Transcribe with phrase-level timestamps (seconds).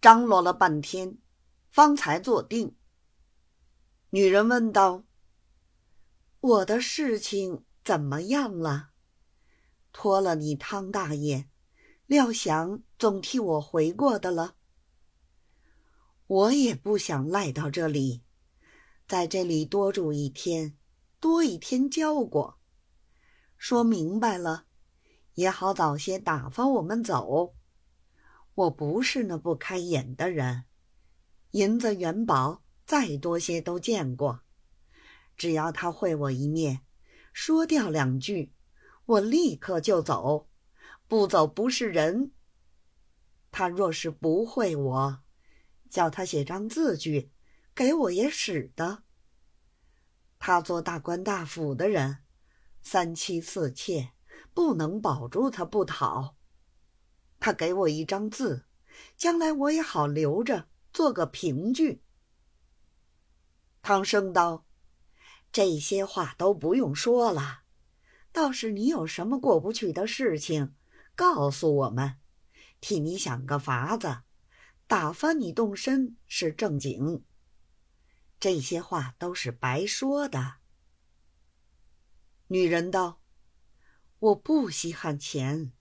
[0.00, 1.18] 张罗了半天，
[1.70, 2.76] 方才坐定。
[4.10, 5.04] 女人问道
[6.40, 8.90] ：“我的事情怎么样了？
[9.92, 11.48] 托了你汤大爷，
[12.06, 14.54] 料想总替我回过的了。
[16.28, 18.22] 我也不想赖到这里，
[19.08, 20.78] 在这里多住一天，
[21.18, 22.60] 多一天交过。
[23.56, 24.66] 说明白了，
[25.34, 27.56] 也好早些打发我们走。
[28.58, 30.64] 我不是那不开眼的人，
[31.52, 34.40] 银子元宝。”再多些都见过，
[35.36, 36.80] 只要他会我一面，
[37.34, 38.54] 说掉两句，
[39.04, 40.48] 我立刻就走，
[41.06, 42.32] 不走不是人。
[43.50, 45.22] 他若是不会我，
[45.90, 47.30] 叫他写张字据，
[47.74, 49.02] 给我也使得。
[50.38, 52.20] 他做大官大府的人，
[52.80, 54.12] 三妻四妾，
[54.54, 56.37] 不能保住他不讨。
[57.48, 58.66] 他给我一张字，
[59.16, 62.02] 将来我也好留着，做个凭据。
[63.80, 64.66] 唐生道
[65.50, 67.62] ：“这些话都不用说了，
[68.32, 70.74] 倒是你有什么过不去的事情，
[71.16, 72.16] 告诉我们，
[72.82, 74.18] 替你想个法子，
[74.86, 77.24] 打发你动身是正经。
[78.38, 80.56] 这些话都是白说的。”
[82.48, 83.22] 女人道
[84.20, 85.72] ：“我不稀罕钱，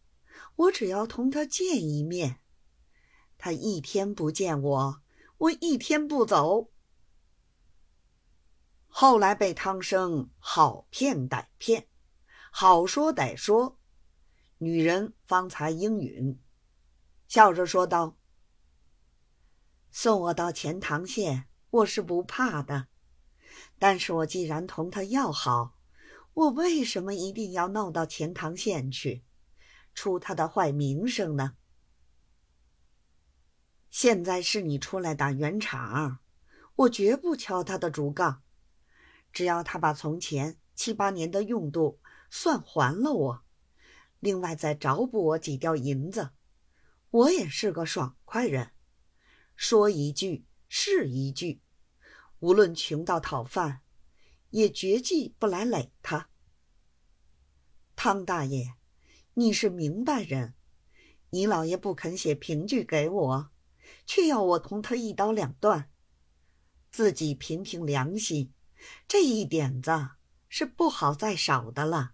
[0.56, 2.40] 我只要同他见一面。
[3.38, 5.02] 他一天不见我，
[5.38, 6.72] 我一天不走。”
[8.88, 11.88] 后来被汤生好骗歹骗，
[12.52, 13.78] 好说歹说，
[14.58, 16.40] 女人方才应允，
[17.28, 18.18] 笑着说道
[19.92, 22.88] ：“送我到钱塘县，我是不怕的。
[23.78, 25.78] 但是我既然同他要好，
[26.34, 29.24] 我为什么一定要闹到钱塘县去，
[29.98, 31.58] 出他的坏名声呢？
[33.90, 36.20] 现在是你出来打圆场，
[36.76, 38.44] 我绝不敲他的竹杠。”
[39.34, 42.00] 只要他把从前七八年的用度
[42.30, 43.44] 算还了我，
[44.20, 46.30] 另外再找补我几吊银子，
[47.10, 48.74] 我也是个爽快人，
[49.56, 51.60] 说一句是一句，
[52.38, 53.82] 无论穷到讨饭，
[54.52, 56.30] 也绝计不来累他。
[57.96, 58.76] 汤大爷，
[59.40, 60.56] 你是明白人，
[61.30, 63.52] 你老爷不肯写凭据给我，
[64.04, 65.92] 却要我同他一刀两断，
[66.90, 68.52] 自己凭凭良心。
[69.08, 69.92] 这一点子
[70.50, 72.14] 是不好再少的了。